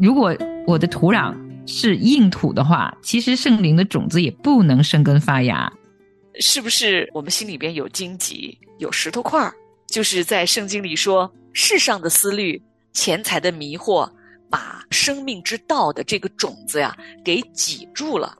[0.00, 0.34] 如果
[0.66, 1.34] 我的土壤
[1.66, 5.70] 是硬土的话，其实圣灵的种子也不能生根发芽。
[6.40, 9.52] 是不是我们心里边有荆棘，有石头块儿？
[9.86, 12.60] 就是在圣经里说，世上的思虑、
[12.94, 14.10] 钱财的迷惑，
[14.48, 18.38] 把生命之道的这个种子呀给挤住了。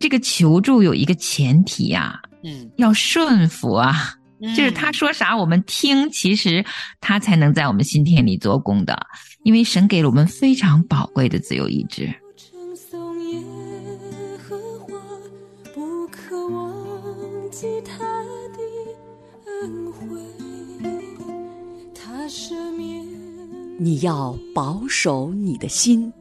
[0.00, 4.14] 这个求助有一个前提呀，嗯，要顺服啊，
[4.56, 6.64] 就是他嗯说啥我们听，其实
[7.00, 8.98] 他才能在我们心田里做工的，
[9.46, 12.12] 因为神给了我们非常宝贵的自由意志。
[23.78, 26.12] 你要保守你的心，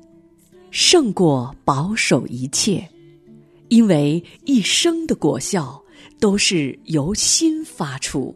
[0.69, 2.88] 胜过保守一切，
[3.69, 5.83] 因为一生的果效
[6.19, 8.35] 都是由心发出。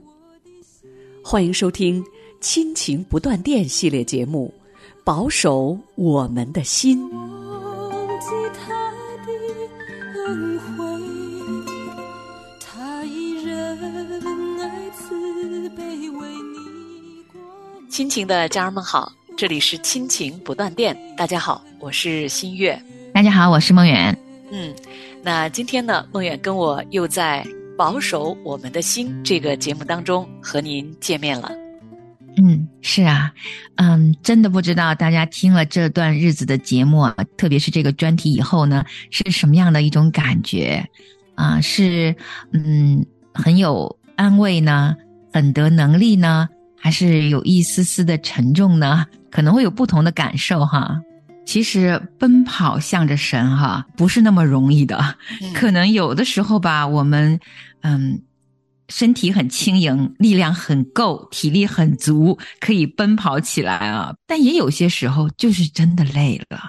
[1.23, 2.03] 欢迎收听
[2.41, 4.52] 《亲情不断电》系列节目
[5.03, 7.09] 《保守我们的心》。
[7.11, 8.92] 忘记他
[9.25, 9.31] 的
[10.28, 10.86] 恩惠，
[12.59, 13.77] 他以仁
[14.59, 17.42] 爱慈悲为你光。
[17.89, 22.80] 亲情的家人们好，这里是亲情不断电，大家好，我是新月。
[23.14, 24.16] 大家好，我是梦远。
[24.52, 24.73] 嗯，
[25.23, 27.44] 那今天呢，梦远跟我又在
[27.75, 31.52] 《保守我们的心》这个节目当中和您见面了。
[32.42, 33.34] 嗯，是啊，
[33.76, 40.82] 嗯，真的不知道大家听了这段日子的节目啊，特别是这个专题以后呢，是什么样的一种感觉
[41.36, 41.60] 啊？
[41.60, 42.16] 是
[42.54, 44.95] 嗯，很有安慰呢，
[45.34, 49.06] 很得能力呢，还是有一丝丝的沉重呢？
[49.30, 50.98] 可能会有不同的感受哈。
[51.45, 54.98] 其实奔跑向着神哈，不是那么容易的。
[55.42, 57.38] 嗯可能有的时候吧，我们
[57.82, 58.22] 嗯，
[58.90, 64.14] 身体很轻盈，力量很够，体力很足，可以奔跑起来啊。
[64.28, 66.59] 但也有些时候就是真的累了，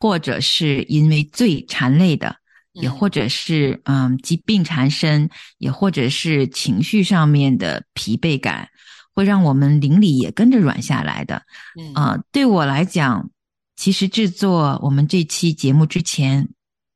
[0.00, 2.34] 或者是因为罪缠累的，
[2.72, 8.68] 也嗯或者是嗯疾病缠身，也或者是情绪上面的疲惫感，
[9.12, 11.42] 会让我们灵里也跟着软下来的。
[11.78, 13.28] 嗯啊、对我来讲，
[13.76, 16.48] 其实制作我们这期节目之前，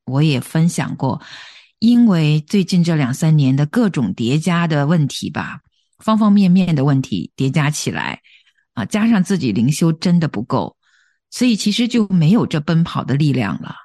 [0.05, 1.21] 我也分享过，
[1.79, 5.61] 因为最近这两三年的各种叠加的问题吧，
[5.99, 8.19] 方方面面的问题叠加起来，
[8.73, 10.75] 啊，加上自己灵修真的不够，
[11.31, 13.75] 所以其实就没有这奔跑的力量了。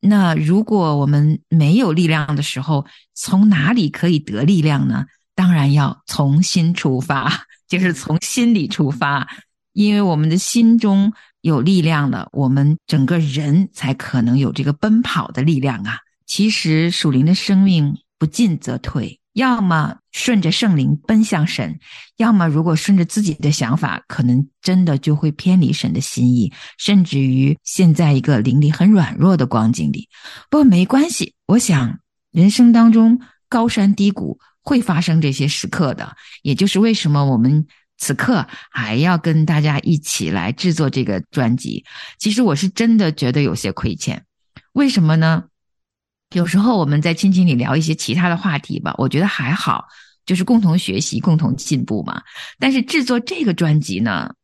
[0.00, 5.04] 那如果我们没有力量的时候，从哪里可以得力量呢？
[5.34, 7.30] 当然要从心出发，
[7.68, 9.28] 就是从心里出发，
[9.72, 15.98] 因为我们的心中有力量了，我们整个人才可能有这个奔跑的力量啊。
[16.26, 21.78] 其实属灵的生命不进则退，要么顺着圣灵奔向神，
[22.16, 30.08] 要么如果顺着自己的想法，可能真的就会偏离神的心意，甚至于陷在一个灵力很软弱的光景里。
[30.50, 32.00] 不过没关系，我想
[32.32, 37.66] 人生当中高山低谷会发生这些时刻的，也就是为什么我们
[37.98, 41.84] 此刻还要跟大家一起来制作这个专辑。
[42.18, 44.24] 其实我是真的觉得有些亏欠，
[44.72, 45.44] 为什么呢？
[46.36, 49.86] 有时候我们在亲情里聊一些其他的话题吧，我觉得还好，
[50.26, 52.20] 就是共同学习、共同进步嘛。
[52.58, 54.34] 但是制作这个专辑呢，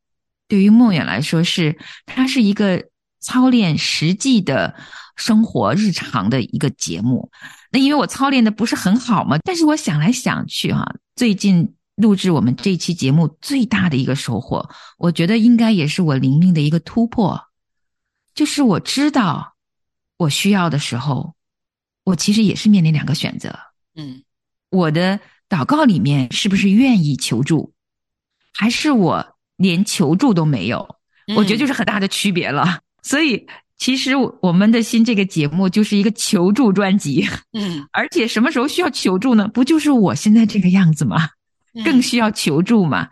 [0.48, 2.82] 对于梦远来说是它是一个
[3.20, 4.74] 操练实际的
[5.16, 7.30] 生活日常的一个节目。
[7.70, 14.66] 那因为我操练的不是很好嘛，但是我想来想去哈、最近录制我们这期节目最大的一个收获，
[14.96, 17.38] 我觉得应该也是我灵命的一个突破，
[18.34, 19.56] 就是我知道
[20.16, 21.34] 我需要的时候，
[22.04, 23.58] 我其实也是面临两个选择。
[23.94, 24.22] 嗯
[24.70, 27.72] 我的祷告里面是不是愿意求助，
[28.54, 30.96] 还是我连求助都没有？
[31.36, 32.80] 我觉得就是很大的区别了。
[33.02, 33.46] 所以，
[33.76, 39.46] 其实我我们的新这个节目就是一个求助专辑，嗯而且什么时候需要求助呢？
[39.48, 41.28] 不就是我现在这个样子吗？
[41.74, 43.08] 嗯更需要求助嘛。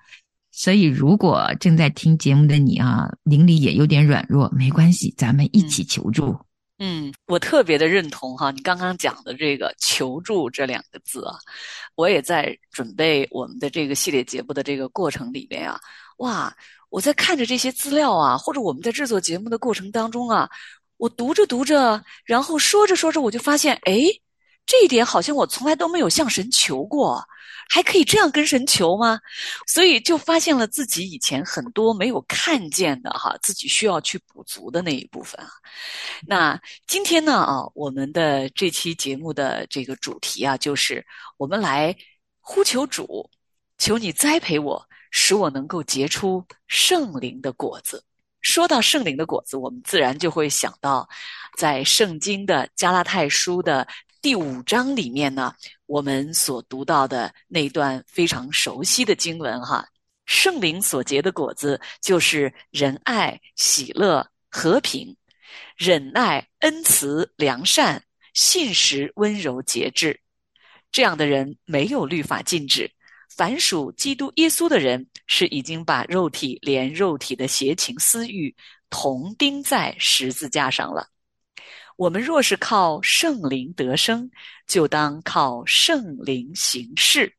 [0.50, 6.26] 所以，如果正在听节目的你啊，灵里也有点软弱，没关系，咱们一起求助。
[6.26, 6.38] 嗯，
[6.80, 7.14] 嗯。
[7.26, 11.38] 我特别的认同哈，你刚刚讲的这个“求助”这两个字啊，
[11.94, 15.78] 我也在准备我们的这个系列节目的这个过程里面啊，
[16.16, 16.52] 哇，
[16.88, 20.50] 我在看着这些资料啊，或者我们在制作节目的过程当中啊，
[20.96, 24.02] 我读着读着，然后说着说着，我就发现，哎，
[24.70, 27.20] 这一点好像我从来都没有向神求过，
[27.68, 29.18] 还可以这样跟神求吗？
[29.66, 35.50] 所以就发现了自己以前很多没有看见的哈，自己需要去补足的那一部分啊。
[36.24, 41.04] 那今天呢啊，我们的这期节目的这个主题啊，就是
[41.36, 41.92] 我们来
[42.38, 43.28] 呼求主，
[43.76, 44.80] 求你栽培我，
[45.10, 48.04] 使我能够结出圣灵的果子。
[48.40, 51.08] 说到圣灵的果子，我们自然就会想到，
[51.58, 53.84] 在圣经的加拉太书的
[54.22, 55.54] 第五章里面呢，
[55.86, 59.86] 我们所读到的那段非常熟悉的经文哈。
[60.26, 65.16] 圣灵所结的果子就是仁爱、喜乐、和平、
[65.74, 68.02] 忍耐、恩慈、良善、
[68.34, 70.20] 信实、温柔、节制。
[70.92, 72.90] 这样的人没有律法禁止。
[73.34, 78.54] 凡属基督耶稣的人，是已经把肉体连肉体的邪情私欲
[78.90, 81.08] 同钉在十字架上了。
[82.00, 84.30] 我们若是靠圣灵得生，
[84.66, 87.30] 就当靠圣灵行事。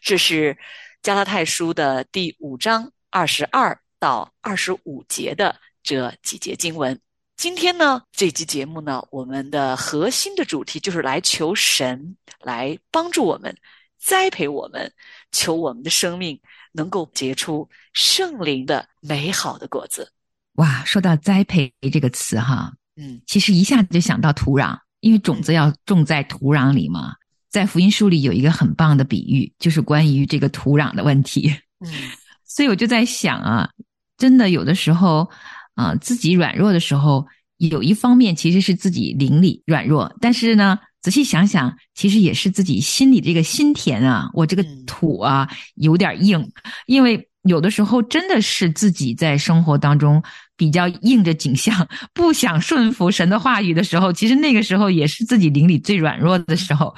[0.00, 0.56] 这是
[1.02, 6.98] 加拉太书的第五章二十二到二十五节的这几节经文。
[7.36, 13.54] 今天呢，这期节目呢，我们的核心的主题就是来求神来帮助我们。
[13.98, 14.90] 栽培我们，
[15.30, 16.40] 求我们的生命
[16.72, 20.10] 能够结出圣灵的美好的果子。
[20.54, 27.14] 哇，说到栽培这个词哈，嗯，其实一下子就想到土壤，因为种子要种在土壤里嘛。
[27.50, 31.54] 在福音书里有一个很棒的比喻，就是关于这个土壤的问题。
[31.80, 31.90] 嗯，
[32.44, 33.70] 所以我就在想啊，
[34.18, 35.30] 真的有的时候
[35.74, 37.26] 啊，自己软弱的时候，
[37.58, 40.78] 有一方面其实是自己灵里软弱，但是呢。
[41.02, 46.50] 仔细想想，其实也是自己心里这个心田啊，我这个土啊有点硬，
[46.86, 50.20] 因为有的时候真的是自己在生活当中
[50.56, 56.94] 比较硬着景象， 不想顺服神的话语的时候，其实那个时候也是自己灵里最软弱的时候。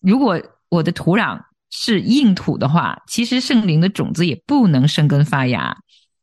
[0.00, 1.40] 如果我的土壤
[1.70, 5.76] 是硬土的话，其实圣灵的种子也不能生根发芽。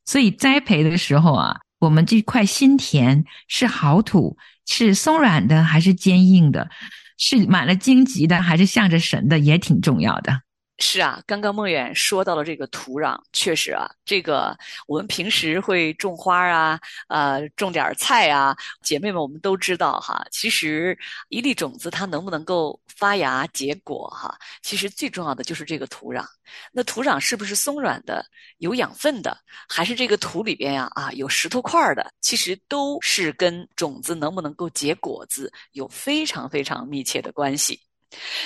[0.06, 4.38] 所以栽培的时候啊，我们这块心田是好土，
[4.68, 6.70] 是松软的还是坚硬的？
[7.18, 10.42] 是满了荆棘的，还是向着神的，也挺重要的。
[10.78, 14.58] 是啊，刚刚梦远说到了这个土壤，确实啊，这个
[14.88, 16.78] 我们平时会种花啊，
[17.08, 20.26] 呃，种点菜啊，姐妹们我们都知道哈。
[20.32, 20.98] 其实
[21.30, 26.26] 一粒种子它能不能够发芽结果哈，其实最重要的就是这个土壤。
[26.74, 28.26] 那土壤是不是松软的、
[28.58, 29.38] 有养分的，
[29.70, 32.12] 还是这个土里边呀啊有石头块的？
[32.20, 37.80] 其实都是跟种子能不能够结果子有非常非常密切的关系。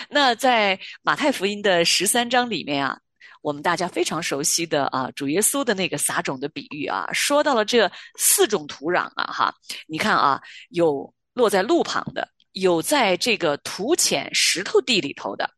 [0.10, 3.00] 那在马太福音的十三章里面啊，
[3.42, 9.54] 我们大家非常熟悉的啊，主耶稣的那个撒种的比喻啊，说到了这四种土壤啊，哈，
[9.88, 15.50] 你看啊，有落在路旁的，有在这个土浅石头地里头的，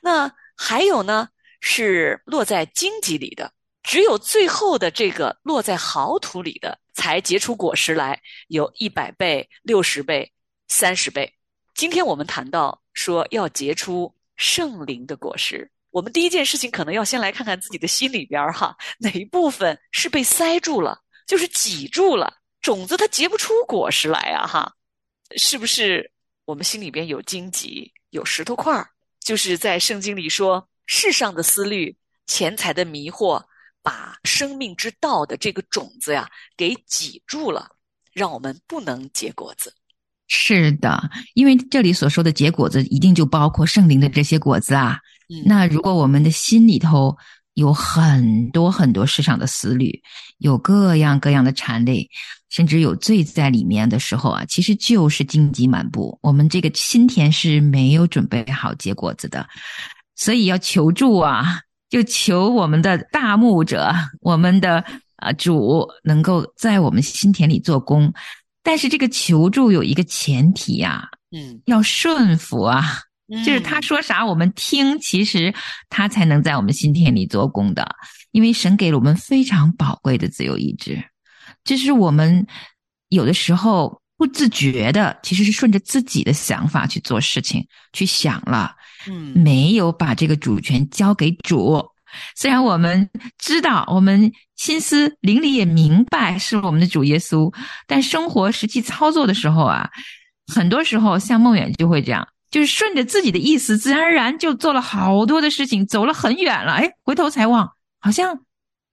[0.00, 1.28] 那还有呢
[1.60, 3.52] 是落在荆棘里的，
[3.82, 10.32] 只有最后的这个落在好土里的，才结出果实来，有一百倍、六十倍、
[10.68, 11.35] 三十倍。
[11.76, 12.82] 今天我们谈到。
[12.94, 24.72] 说要结出圣灵的果实，我们第一件事情可能要先来看看自己的心里边哈， 哪一部分是被塞住了，就是挤住了，种子它结不出果实来啊哈，
[25.36, 26.10] 是不是
[26.46, 28.88] 我们心里边有荆棘，有石头块儿？
[29.20, 31.94] 就是在圣经里说，世上的思虑、
[32.26, 33.44] 钱财的迷惑，
[33.82, 36.26] 把生命之道的这个种子呀
[36.56, 37.68] 给挤住了，
[38.14, 39.70] 让我们不能结果子。
[40.28, 44.98] 是的，因为这里所说的结果子，一定就包括圣灵的这些果子啊。
[45.44, 47.16] 那如果我们的心里头
[47.54, 50.00] 有很多很多世上的思虑，
[50.38, 52.08] 有各样各样的缠累，
[52.48, 56.18] 甚至有罪在里面的时候啊，其实就是荆棘满布。
[56.22, 59.46] 我们这个心田是没有准备好结果子的，
[60.16, 64.84] 所以要求助啊，就求我们的大牧者，我们的
[65.16, 68.12] 啊主，能够在我们心田里做工。
[68.66, 72.82] 但是这个求助有一个前提呀，嗯，要顺服啊，
[73.44, 75.54] 就是他说啥我们听，其实
[75.88, 77.88] 他才能在我们心田里做工的。
[78.32, 81.00] 因为神给了我们非常宝贵的自由意志，
[81.62, 82.44] 这是我们
[83.08, 88.74] 有的时候不自觉的，其实是顺着自己的想法去做事情，去想了，
[89.08, 91.92] 嗯，没有把这个主权交给主。
[92.34, 93.08] 虽然我们
[93.38, 97.52] 知道，我们心思灵里也明白是我们的主耶稣，
[97.86, 99.90] 但生活实际操作的时候啊，
[100.52, 106.72] 很多时候像梦远就会这样，就是顺着自己的意思，自然而然就做了好多的事情，走了很远了。
[106.72, 107.70] 哎，回头才望，
[108.00, 108.32] 好像，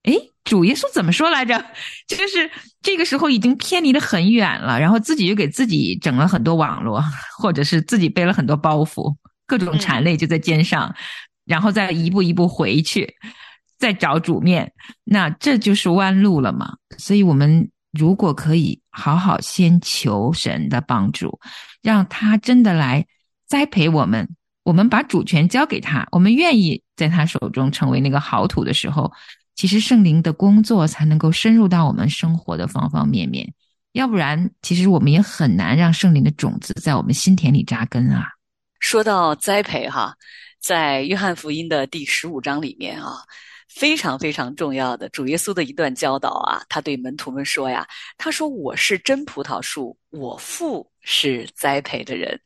[0.03, 1.63] 哎，主耶稣怎么说来着？
[2.07, 2.49] 就是
[2.81, 7.01] 这个时候已经偏离的很远了，然后自己又给自己整了很多网络，
[7.37, 9.15] 或者是自己背了很多包袱，
[9.47, 10.93] 各种缠累就在肩上。
[11.45, 13.13] 然后再一步一步回去，
[13.77, 14.71] 再找主面，
[15.03, 16.75] 那这就是弯路了嘛。
[16.97, 21.39] 所以，我们如果可以好好先求神的帮助，
[21.81, 23.05] 让他真的来
[23.47, 24.27] 栽培我们，
[24.63, 29.11] 我们把主权交给他，我们愿意在他手中成为那个好土的时候，
[29.55, 33.53] 其实圣灵的工作才能够深入到我们生活的方方面面，
[33.91, 38.27] 要不然，其实我们也很难让圣灵的种子在我们心田里扎根啊。
[38.79, 40.13] 说到栽培哈，
[40.63, 43.17] 在约翰福音的第十五章里面啊，
[43.67, 47.85] 非常非常重要的主耶稣的一段教导啊，他对门徒们说呀，
[48.17, 52.39] 他说：“我是真葡萄树，我父是栽培的人。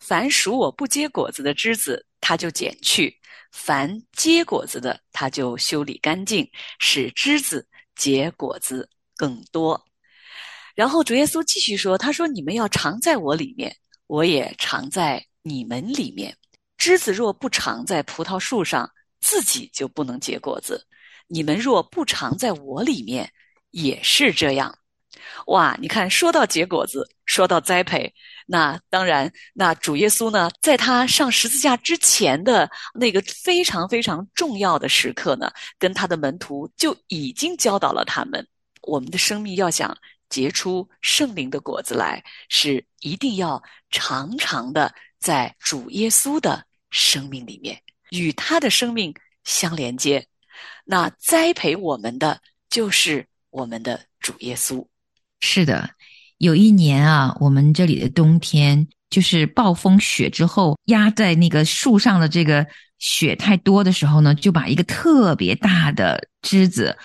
[0.00, 3.08] 凡属我不结果子的枝子，他就剪去；
[3.52, 6.46] 凡结果子的，他就修理干净，
[6.78, 8.86] 使枝子结果子
[9.16, 9.82] 更多。”
[10.76, 13.74] 然后主耶稣继续说：“他说你们要常在我里面，
[14.08, 16.36] 我也常在你们里面。
[16.82, 20.74] 枝子若不长在葡萄树上，自己就不能结果子；
[21.28, 23.32] 你们若不常在我里面，
[23.70, 24.76] 也是这样。”
[25.46, 28.12] 哇，你看，说到结果子，说到栽培，
[28.46, 38.44] 那当然，那主耶稣呢，在他上十字架之前的那个非常非常重要的时刻呢，跟他的门徒就已经教导了他们：
[38.80, 39.96] 我们的生命要想
[40.28, 46.60] 结出圣灵的果子来，是一定要常常的在主耶稣的
[46.92, 47.80] 生命里面
[48.10, 50.24] 与他的生命相连接。
[50.84, 54.86] 那栽培我们的就是我们的主耶稣。
[55.40, 55.90] 是的，
[56.38, 62.64] 有一年啊，我们这里的冬天就是暴风雪之后压在那个树上的这个
[62.98, 66.96] 雪太多的时候呢，就把一个特别大的枝子，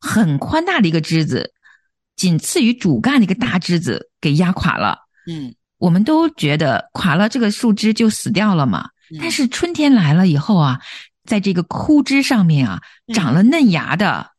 [0.00, 1.52] 很宽大的一个枝子，
[2.16, 4.98] 仅次于主干的一个大枝子给压垮了。
[5.26, 8.88] 嗯我们都觉得垮了，这个树枝就死掉了嘛。
[9.12, 10.80] 嗯但是春天来了以后啊，
[11.24, 14.32] 在这个枯枝上面啊，嗯长了嫩芽的。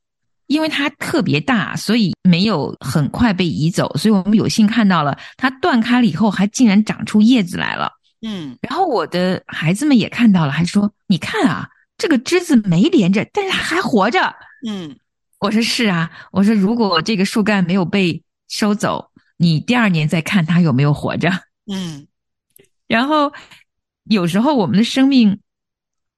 [0.48, 7.90] 因为它特别大，所以没有很快被移走，所以我们有幸看到了它断开了以后，还竟然长出叶子来了。
[8.22, 14.36] 嗯然后我的孩子们也看到了，还说：“你看啊，这个枝子没连着，但是还活着。
[14.68, 14.96] 嗯”
[15.40, 21.32] 我说：“是啊，我说如果这个树干没有被收走，你第二年再看它有没有活着。”
[21.72, 22.06] 嗯
[22.86, 23.32] 然后
[24.06, 25.40] 有时候我们的生命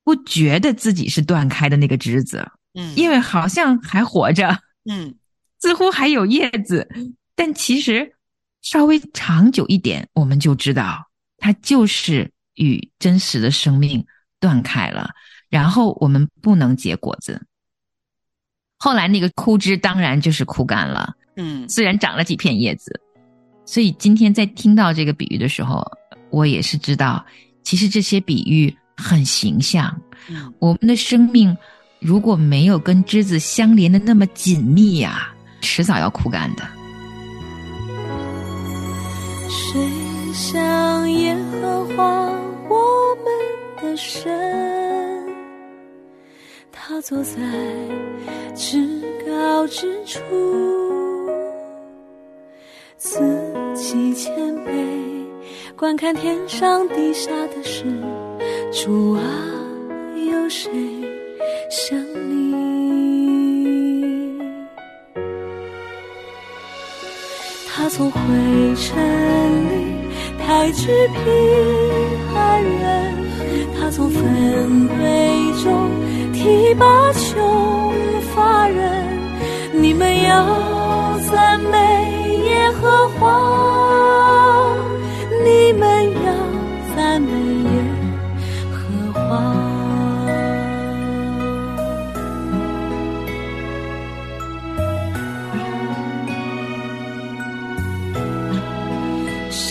[0.03, 5.15] 不觉得自己是断开的那个枝子，嗯，因为好像还活着，嗯。
[5.57, 6.87] 似乎还有叶子，
[7.33, 8.13] 但其实
[8.61, 14.05] 稍微长久一点，我们就知道它就是与真实的生命
[14.39, 15.09] 断开了，
[15.49, 17.47] 然后我们不能结果子。
[18.77, 21.67] 后来那个枯枝当然就是枯干了，嗯。
[21.67, 23.01] 虽然长了几片叶子，
[23.65, 25.83] 所以今天在听到这个比喻的时候，
[26.29, 27.25] 我也是知道，
[27.65, 29.93] 其实这些比喻很形象。
[30.29, 31.55] 嗯我们的生命
[31.99, 36.63] 如果没有跟枝子相连的那么紧密呀、迟早要枯干的。
[39.49, 39.81] 谁
[40.33, 42.03] 像耶和华
[42.69, 43.25] 我们
[43.81, 44.31] 的神？
[46.71, 47.35] 他坐在
[48.55, 50.19] 至高之处，
[55.77, 57.83] 观看天上地下的事。
[58.71, 59.21] 主啊，
[60.15, 60.71] 有谁
[61.69, 62.55] 像你？
[67.67, 68.19] 他从灰
[68.75, 68.95] 尘
[69.65, 70.07] 里
[70.39, 71.23] 抬举贫
[72.33, 73.13] 寒人，
[73.77, 74.95] 他从粪堆
[75.61, 75.91] 中
[76.31, 77.93] 提拔穷
[78.33, 79.05] 乏人。
[79.73, 81.77] 你们要赞美
[82.45, 83.25] 耶和华，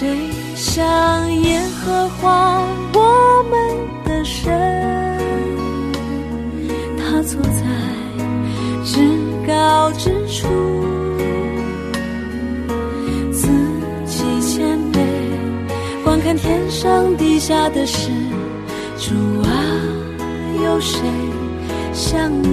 [0.04, 3.54] 谁像耶和华我们
[4.04, 4.52] 的神？
[6.98, 7.64] 他坐在
[8.84, 9.00] 至
[9.46, 10.46] 高之处，
[13.32, 13.48] 自
[14.04, 15.00] 己谦卑，
[16.04, 18.10] 观看天上地下的事。
[18.98, 19.48] 主啊，
[20.62, 21.00] 有谁
[21.94, 22.52] 像你？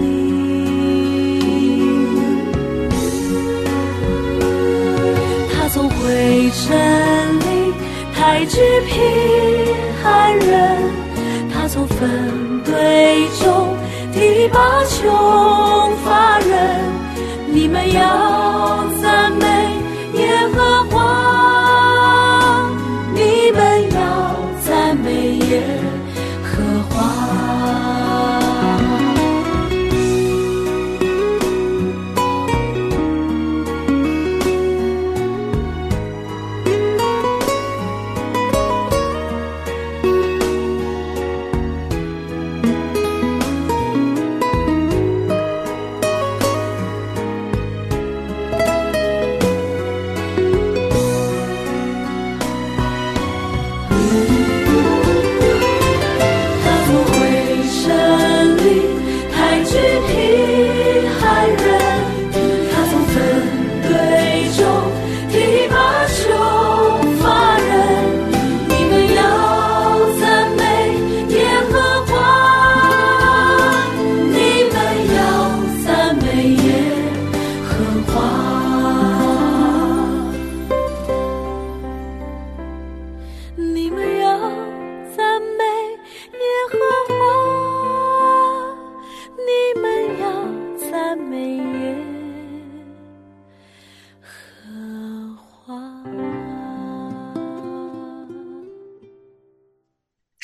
[5.54, 7.11] 他从灰尘
[8.42, 8.98] 抬举贫
[10.02, 10.92] 寒人，
[11.54, 13.78] 他从粪堆中
[14.12, 16.84] 提拔穷乏人。
[17.54, 18.41] 你们要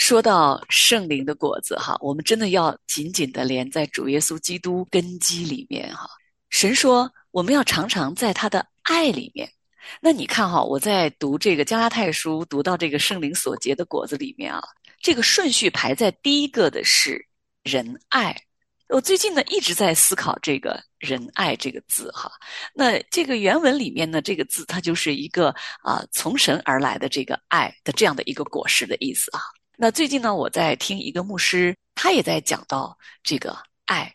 [0.08, 6.08] 说到圣灵的果子哈，我们真的要紧紧的连在主耶稣基督根基里面哈。
[6.50, 9.52] 神说我们要常常在他的爱里面。
[10.00, 14.64] 那你看哈，我在读这个加拉太书，读到这个圣灵所结的果子里面啊，
[15.02, 17.22] 这个顺序排在第一个的是
[17.66, 18.34] 仁爱。
[18.88, 22.32] 我最近呢一直在思考这个“仁爱”这个字哈。
[22.74, 29.42] 那这个原文里面呢，这个字它就是一个啊从神而来的这个爱的这样的一个果实的意思啊。
[29.80, 33.56] 那最近呢，我在听一个牧师，他也在讲到这个
[33.86, 34.12] 爱。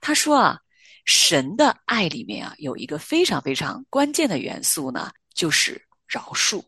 [0.00, 0.58] 他说啊，
[1.04, 6.64] 神的爱里面啊有一个非常非常关键的元素呢，就是饶恕。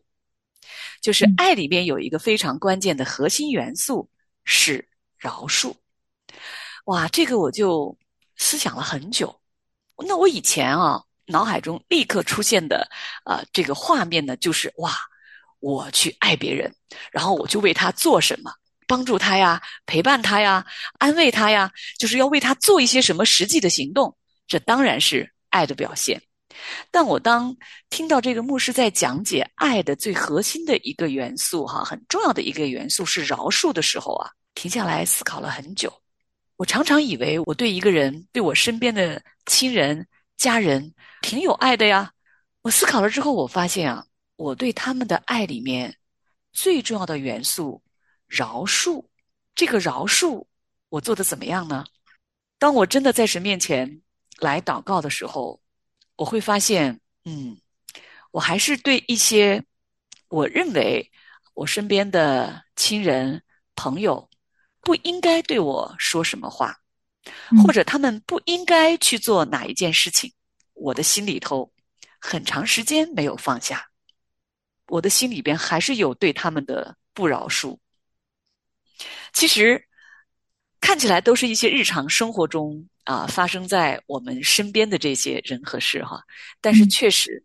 [1.01, 4.07] 就是爱里面有一个非常关键的核心元素
[4.43, 5.73] 是饶恕。
[6.85, 7.97] 哇，这个我就
[8.37, 9.41] 思想了很久。
[10.05, 12.87] 那我以前啊，脑海中立刻出现的
[13.25, 14.93] 啊，这个画面呢，就是哇，
[15.59, 16.73] 我去爱别人，
[17.11, 18.51] 然后我就为他做什么，
[18.87, 20.65] 帮助他呀，陪伴他呀，
[20.97, 24.15] 安慰他呀，就是要为他做一些什么实际的行动。
[24.47, 26.21] 这当然是爱的表现。
[26.91, 27.55] 但我当
[27.89, 35.93] 听到这个牧师在讲解爱的最核心的一个元素，哈，很重要的一个元素是饶恕的时候啊，停下来思考了很久。
[36.57, 42.11] 我常常以为我对一个人、对我身边的亲人、家人挺有爱的呀。
[42.63, 44.03] 我思考了之后，我发现啊，
[44.39, 45.93] 我对他们的爱里面
[46.53, 47.83] 最重要的元素——
[48.25, 49.05] 饶恕。
[49.53, 50.45] 这个饶恕，
[50.87, 51.83] 我做的怎么样呢？
[52.57, 54.01] 当我真的在神面前
[54.37, 55.61] 来祷告的时候，
[56.15, 57.59] 我会发现，嗯，
[58.31, 59.61] 我还是对一些
[60.29, 61.11] 我认为
[61.53, 63.43] 我身边的亲人、
[63.75, 64.29] 朋友。
[64.81, 66.73] 不应该对我说什么话，
[67.61, 70.31] 或者他们不应该去做哪一件事情，
[70.73, 71.69] 我的心里头
[72.17, 73.88] 很长时间没有放下，
[74.89, 77.77] 我的心里边还是有对他们的不饶恕。
[79.31, 79.81] 其实
[80.81, 86.21] 看起来都是一些日常生活中啊发生在我们身边的这些人和事哈，
[86.59, 87.43] 但是确实，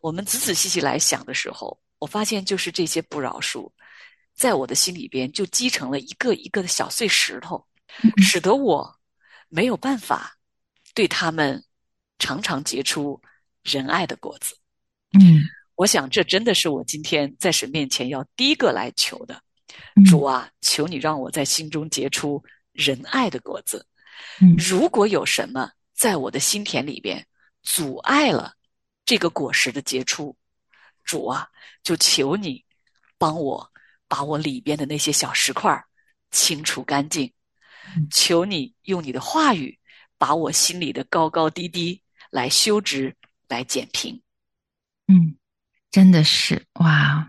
[0.00, 3.70] 我们仔仔细细来想的时候，我发现就是这些不饶恕。
[4.34, 7.64] 在我的心里边，就积成了一个一个的小碎石头，
[8.18, 8.98] 使得我
[9.48, 10.36] 没有办法
[10.92, 11.64] 对他们
[12.18, 13.20] 常常结出
[13.62, 14.56] 仁爱的果子。
[15.12, 15.40] 嗯，
[15.76, 19.40] 我想这真的是我今天在神面前要第一个来求的。
[20.06, 23.86] 主啊，求你让我在心中结出仁爱的果子。
[24.56, 27.26] 如果有什么在我的心田里边
[27.62, 28.52] 阻碍了
[29.04, 30.36] 这个果实的结出，
[31.04, 31.48] 主啊，
[31.82, 32.64] 就求你
[33.18, 33.70] 帮我。
[34.06, 35.82] 把我里边的那些小石块
[36.30, 37.32] 清除干净，
[38.12, 39.76] 求你用你的话语
[40.18, 43.16] 把我心里的高高低低来修直，
[43.48, 44.22] 来减平。
[45.08, 45.34] 嗯，
[45.94, 47.24] 真的是哇！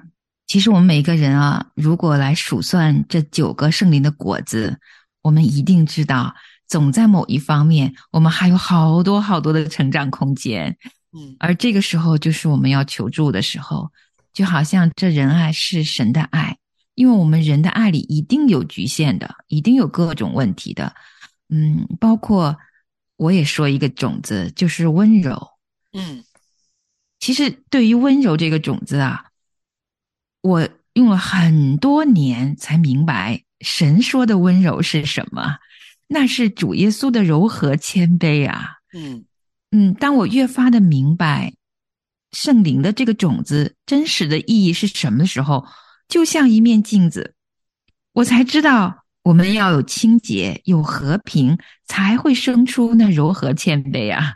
[0.48, 4.80] 其实我们每个人啊，如果来数算这九个圣灵的果子，
[5.22, 6.34] 我们一定知道，
[6.68, 10.76] 总在某一方面，我们还有好多好多的成长空间。
[11.16, 13.92] 嗯，而这个时候就是我们要求助的时候，
[14.34, 16.58] 就好像这仁爱是神的爱。
[16.96, 20.92] 因为我们人的爱里一定有局限的，一定有各种问题的，
[21.50, 22.58] 嗯，包括
[23.18, 25.50] 我也说一个种子，就是温柔，
[25.94, 26.24] 嗯，
[27.26, 29.26] 其实对于温柔这个种子啊，
[30.42, 35.58] 我用了很多年才明白神说的温柔是什么，
[36.06, 39.26] 那是主耶稣的柔和谦卑啊，嗯
[39.72, 41.52] 嗯，当我越发的明白
[42.32, 45.66] 圣灵的这个种子真实的意义是什么的时候。
[46.08, 47.34] 就像一面镜子，
[48.14, 51.58] 我才知道我们要有清洁、有和平，
[51.88, 54.36] 才会生出那柔和谦卑啊，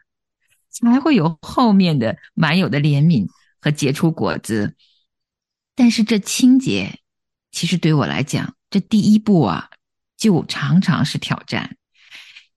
[0.81, 3.27] 才会有后面的满有的怜悯
[3.59, 4.75] 和结出果子。
[5.75, 6.99] 但是这清洁，
[7.51, 9.69] 其实对我来讲，这第一步啊，
[10.17, 11.77] 就常常是挑战。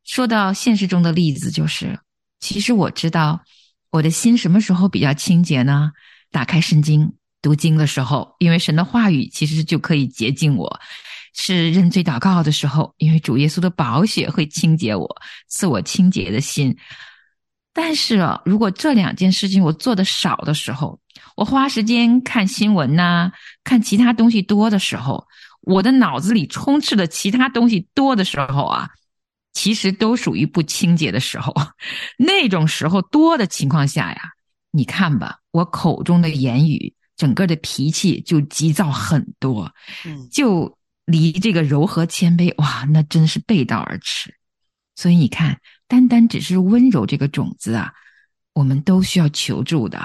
[0.05, 1.99] 说到现实中的例子，就是
[2.41, 3.43] 其实我知道
[3.91, 5.93] 我的心什么时候比较清洁呢？
[6.31, 7.13] 打开圣经。
[7.43, 10.69] 读经的时候，因为神的话语其实就可以洁净我；
[11.35, 15.13] 是认罪祷告的时候，因为主耶稣的宝血会清洁我，
[15.49, 16.77] 赐我清洁的心。
[17.73, 20.99] 但是啊，如果这两件事情我做的少的时候，
[21.37, 23.33] 我花时间看新闻呐，
[23.65, 25.27] 看其他东西多的时候，
[25.63, 28.91] 我的脑子里充斥的其他东西多的时候啊，
[29.53, 31.55] 其实都属于不清洁的时候。
[32.19, 34.21] 那种时候多的情况下呀，
[34.71, 36.95] 你看吧，我口中的言语。
[37.15, 39.71] 整个的脾气就急躁很多，
[40.05, 44.35] 嗯，就离这个柔和谦卑，哇，那真是背道而驰。
[44.97, 45.61] 所以你看，
[45.93, 47.93] 单单只是温柔这个种子啊，
[48.55, 50.01] 我们都需要求助的。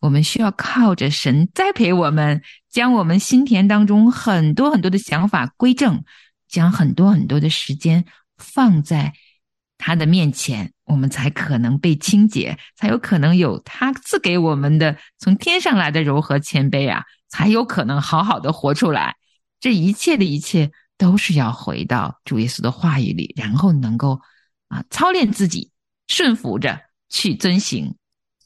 [0.00, 6.02] 我们需要靠着神栽培我们，将我们心田当中很多很多的想法归正，
[6.48, 8.06] 将很多很多的时间
[8.38, 9.12] 放在
[9.76, 19.16] 他的面前，我们才可能被清洁，才有可能有他赐给我们的从天上来的柔和谦卑啊，才有可能好好的活出来。
[19.60, 24.18] 这一切的一切都是要回到主耶稣的话语里，然后能够
[24.68, 25.70] 啊操练自己，
[26.08, 27.94] 顺服着去遵行。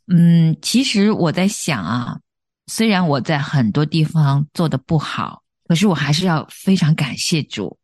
[0.07, 2.21] 嗯，其实我在想啊，
[2.67, 7.79] 虽然我在很多地方做的不好，可是我还是要非常感谢主，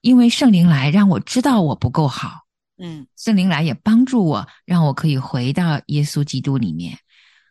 [0.00, 2.42] 因为圣灵来让我知道我不够好。
[2.78, 6.98] 嗯，圣灵来也帮助我，让我可以回到耶稣基督里面。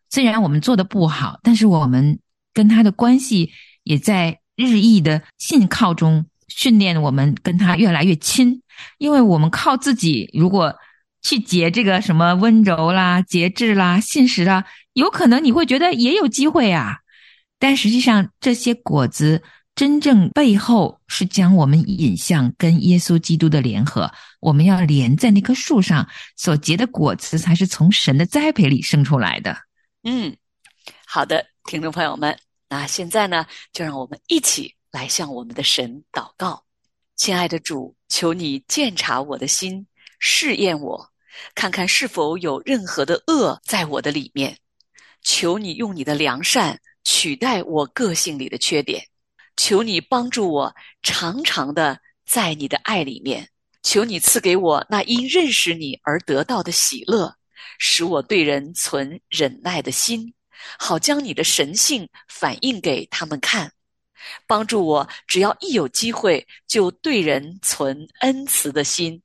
[0.09, 2.19] 虽然我们做的不好，但是我们
[2.53, 3.51] 跟他的关系
[3.83, 8.61] 也在日益的信靠中训练我们跟他越来越亲。
[8.97, 10.75] 因为我们靠自己，如果
[11.21, 16.99] 去结这个什么温柔啦、节制啦、信实啦，有可能你会觉得也有机会啊。
[17.57, 19.41] 但实际上，这些果子
[19.75, 24.11] 真正背后是将我们引向跟耶稣基督的联合。
[24.41, 29.57] 我们要连在那棵树上所结的果子，才是从神的栽培里生出来的。
[30.03, 30.35] 嗯，
[31.07, 32.37] 好的，听众朋友们，
[32.69, 36.63] 那现在呢，就让我们一起来向我们的神祷告。
[37.17, 39.85] 亲爱的主，求你鉴察我的心，
[40.19, 41.11] 试验我。
[41.53, 44.57] 看看是否有任何的恶在我的里面，
[45.21, 49.05] 求你用你的良善取代我个性里的缺点，
[49.57, 53.49] 求你帮助我常常的在你的爱里面，
[53.83, 57.35] 求你赐给我那因认识你而得到的喜乐，
[57.79, 60.33] 使我对人存忍耐的心，
[60.79, 63.69] 好将你的神性反映给他们看，
[64.47, 69.21] 帮助我只要一有机会就对人存恩慈的心。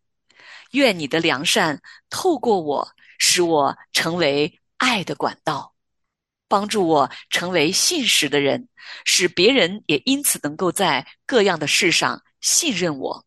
[0.72, 5.74] 愿你的良善透过我，使我成为爱的管道，
[6.48, 8.68] 帮助我成为信实的人，
[9.04, 13.24] 使别人也因此能够在各样的事上信任我，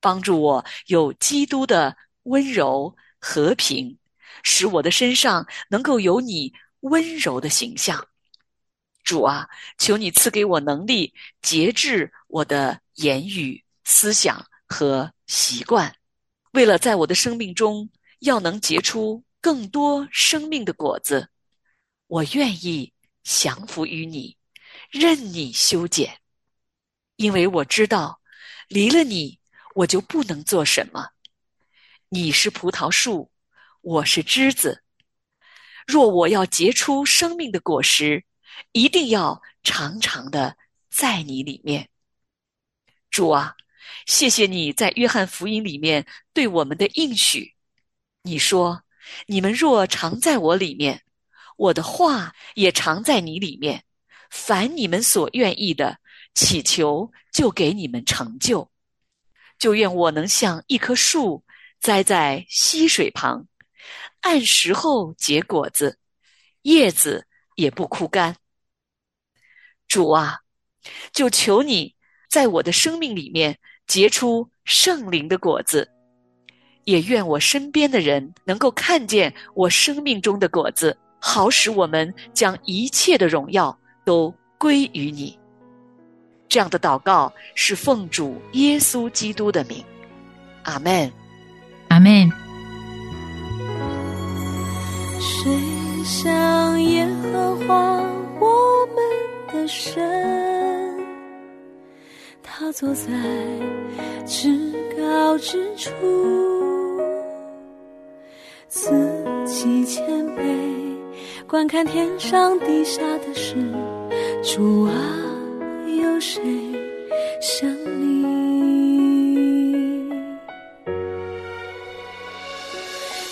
[0.00, 3.98] 帮助我有基督的温柔和平，
[4.42, 8.06] 使我的身上能够有你温柔的形象。
[9.02, 15.94] 主啊，求你赐给我能力，节制我的言语、思想和习惯。
[16.52, 17.88] 为了在我的生命中
[18.20, 21.28] 要能结出更多生命的果子，
[22.06, 24.36] 我愿意降服于你，
[24.90, 26.18] 任你修剪，
[27.16, 28.20] 因为我知道
[28.68, 29.38] 离了你
[29.74, 31.08] 我就不能做什么。
[32.08, 33.30] 你是葡萄树，
[33.80, 34.82] 我是枝子。
[35.86, 38.24] 若我要结出生命的果实，
[38.72, 40.56] 一定要长长的
[40.90, 41.88] 在你里面。
[43.10, 43.56] 主啊。
[44.06, 47.54] 谢谢你在约翰福音里面对我们的应许。
[48.22, 48.82] 你说
[49.26, 51.02] ：“你们若常在我里面，
[51.56, 53.84] 我的话也常在你里面。
[54.30, 55.98] 凡你们所愿意的，
[56.34, 58.70] 祈求就给你们成就。
[59.58, 61.44] 就愿我能像一棵树
[61.80, 63.46] 栽在溪水旁，
[64.20, 65.98] 按时候结果子，
[66.62, 68.36] 叶子也不枯干。
[69.90, 70.38] 主啊，
[71.12, 71.94] 就求你
[72.30, 73.58] 在我的生命里面。”
[73.90, 75.90] 结出圣灵的果子，
[76.84, 85.36] 也愿我身边的人能够看见我生命中的果子，好使我们将一切的荣耀都归于你。
[86.48, 89.84] 这样的祷告是奉主耶稣基督的名，
[90.62, 91.12] 阿门，
[91.88, 92.30] 阿门。
[95.18, 97.74] 谁像耶和华
[98.38, 100.00] 我们的神？
[102.42, 103.06] 他坐在
[104.26, 104.48] 至
[104.98, 105.90] 高之处，
[108.68, 108.90] 自
[109.46, 110.04] 己谦
[110.36, 110.42] 卑，
[111.46, 113.56] 观看天上地下的事。
[114.42, 114.92] 主啊，
[115.86, 116.42] 有谁
[117.40, 117.68] 像
[118.00, 118.20] 你？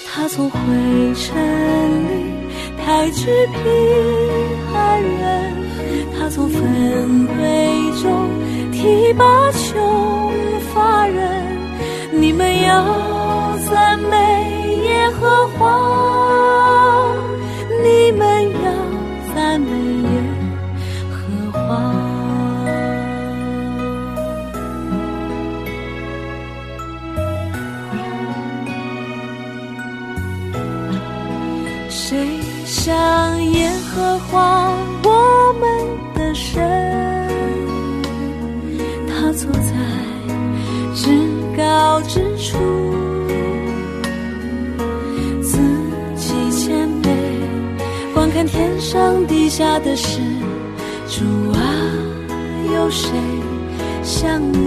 [0.07, 0.59] 他从灰
[1.15, 1.37] 尘
[2.09, 2.13] 里
[2.77, 3.63] 抬举平
[4.75, 5.48] 安人，
[6.39, 8.31] 从粪堆中。
[8.71, 10.33] 提拔穷
[10.73, 11.45] 乏人，
[12.13, 14.17] 你们要赞美
[14.85, 15.67] 耶和华，
[42.03, 42.59] 之处，
[45.43, 45.59] 自
[46.17, 47.09] 己谦卑，
[48.15, 48.69] 观看天。
[48.69, 50.21] 天上地下的事，
[51.09, 51.61] 主啊，
[52.73, 53.11] 有谁
[54.03, 54.59] 像你？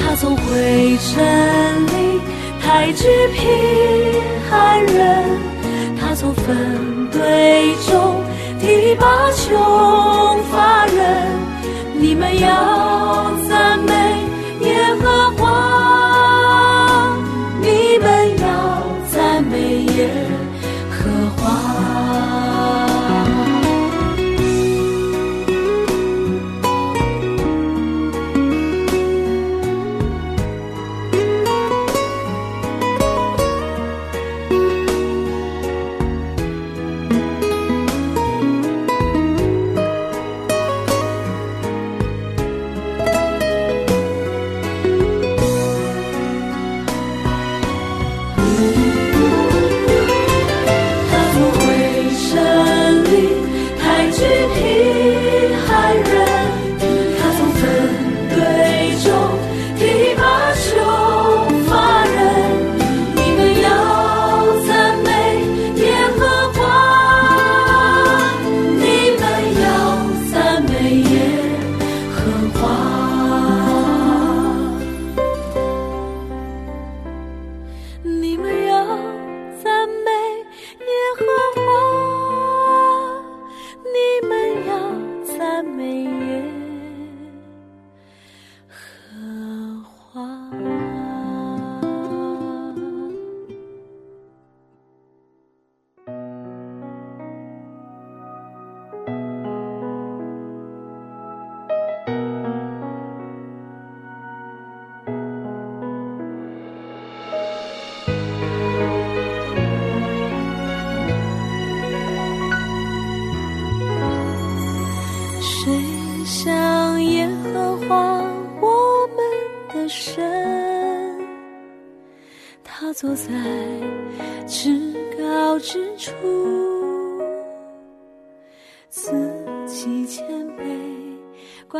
[0.00, 2.20] 他从灰尘里
[2.60, 3.40] 抬举贫
[4.48, 5.24] 寒人，
[6.00, 8.24] 他从粪堆中
[8.60, 11.21] 提拔穷乏人。
[12.22, 12.91] 我们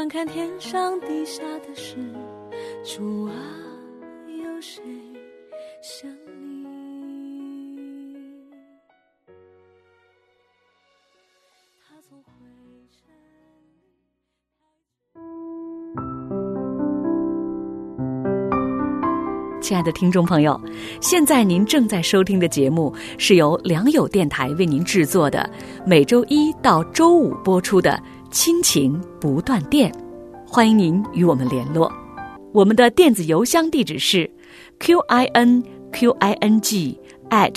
[0.03, 1.95] 观看天上地下的事。
[2.83, 3.33] 主啊，
[4.27, 4.83] 有谁
[5.81, 6.67] 像你？
[11.81, 12.33] 他从灰
[12.91, 13.07] 尘。
[19.61, 20.61] 亲爱的听众朋友，
[21.01, 25.49] 现在您正在收听的节目是由良友电台为您制作的，
[25.87, 27.93] 每周一到周五播出的
[28.33, 29.93] 《亲情不断电》，
[30.51, 31.93] 欢迎您与我们联络。
[32.53, 34.29] 我们的电子邮箱地址是
[34.81, 37.55] q i n q i n g at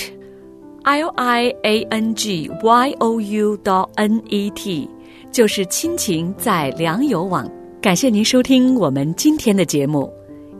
[0.83, 4.89] l i a n g y o u dot n e t，
[5.31, 7.49] 就是亲情在良友网。
[7.81, 10.11] 感谢您收听我们今天的节目。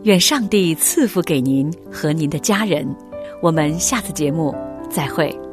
[0.04, 2.88] 愿上帝赐福给您和您的家人。
[3.42, 4.54] 我们下次节目
[4.88, 5.45] 再会。